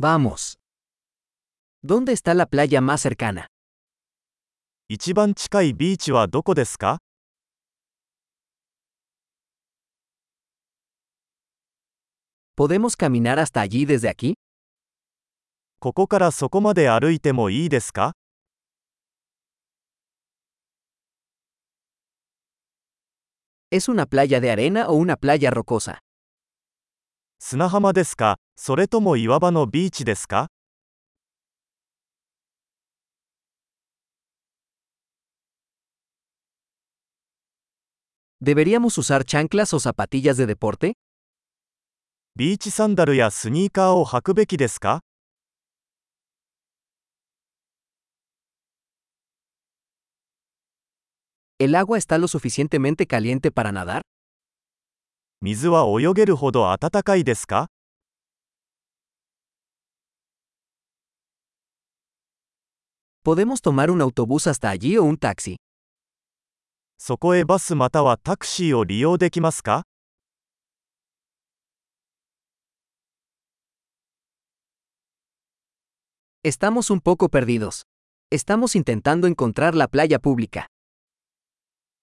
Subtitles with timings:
[0.00, 0.60] Vamos.
[1.82, 3.48] ¿Dónde está la playa más cercana?
[4.88, 6.98] 一番近いビーチはどこですか
[12.56, 14.34] ¿Podemos caminar hasta allí desde aquí?
[15.80, 18.12] ここからそこまで歩いてもいいですか
[23.72, 25.98] ¿Es una playa de arena o una playa rocosa?
[27.40, 30.48] 砂浜ですかそれとも岩場のビーチですか
[38.40, 40.94] ¿Deberíamos usar chanclas o zapatillas de deporte?
[42.34, 45.00] ビーチサンダルやスニーカーを履くべきですか
[51.60, 54.02] ¿El agua está lo suficientemente caliente para nadar?
[55.40, 57.68] 水は泳げるほど暖かいですか
[63.24, 65.56] ¿Podemos tomar un autobús hasta allí o un taxi?
[66.98, 69.84] そこへバスまたはタクシーを利用できますか
[76.42, 77.82] Estamos un poco perdidos.
[78.32, 80.66] Estamos intentando encontrar la playa pública.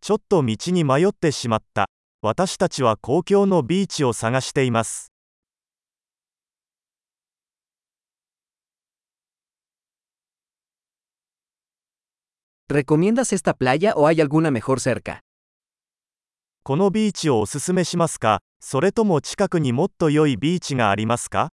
[0.00, 1.90] ちょっと道に迷ってしまった。
[2.20, 5.12] 私たちは公共のビーチを探しています。
[12.68, 15.20] ¿Recomiendas esta playa o hay alguna mejor cerca?
[16.64, 21.50] このビーチをおすすめしますかそれとも近くにもっと良いビーチがありますか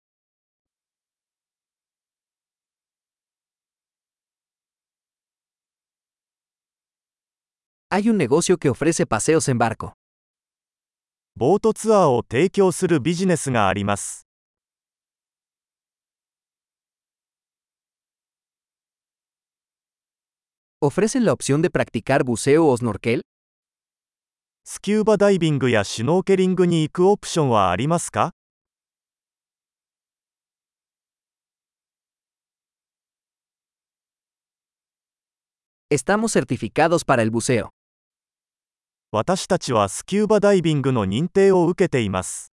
[7.91, 9.93] Hay un negocio que ofrece paseos en barco.
[11.37, 14.25] ボートツアーを提供するビジネスがあります。
[24.63, 28.31] スキューバダイビングやシュノーケリングに行くオプションはありますか
[35.91, 37.74] Estamos certificados para el buceo.
[39.17, 42.51] 私たちはスキューバダイビングの認定を受けています。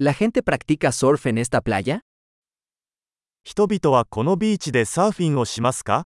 [0.00, 2.00] ¿La gente practica surf en esta playa?
[3.44, 6.02] 人々はこのビーチでサーフィンをしますか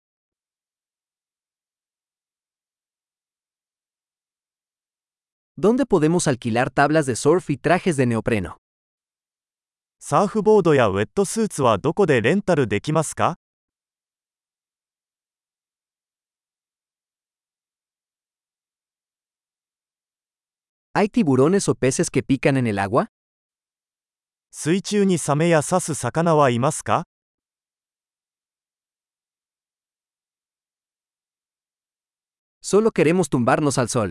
[5.58, 8.58] ¿Dónde podemos alquilar tablas de surf y trajes de neopreno?
[10.00, 13.36] サーフボードやウェットスーツはどこでレンタルできますか
[20.94, 23.08] ？¿Hay tiburones o peces que pican en el agua?
[24.50, 27.04] 水中にサメや刺す魚はいますか
[32.62, 34.10] ？Solo queremos tumbarnos al sol.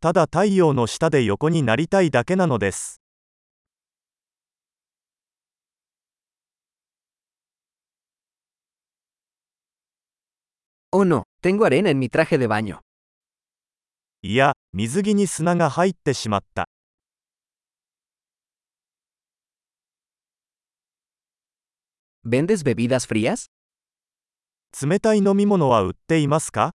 [0.00, 3.01] ただ太陽の下で横になりたいだけなのです。
[10.91, 12.81] Oh no, tengo arena en mi traje de baño.
[14.23, 16.67] いや、水着に砂が入ってしまった。
[22.23, 23.47] ¿Vendes bebidas frías?
[24.81, 26.71] 冷たい飲み物は売っていますか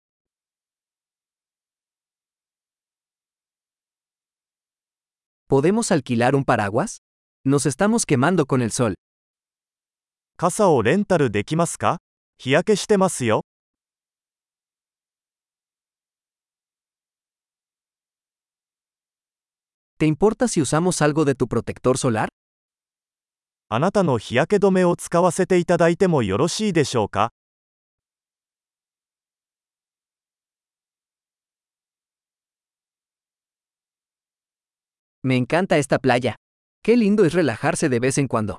[5.49, 6.97] ¿Podemos alquilar un paraguas?
[7.45, 8.95] Nos estamos quemando con el sol.
[10.37, 11.99] 傘をレンタルできますか
[12.37, 13.43] 日焼けしてますよ。
[20.02, 22.26] ¿Te importa si usamos algo de tu protector solar?
[23.68, 27.30] あなたの日焼け止めを使わせていただいてもよろしいでしょうか
[35.22, 36.34] Me encanta esta playa.
[36.82, 38.58] Qué lindo es relajarse de vez en cuando.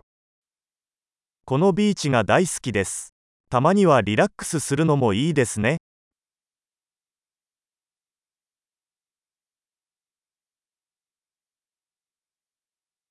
[1.44, 3.14] このビーチが大好きです。
[3.50, 5.80] たまにはリラックスするのもいいですね。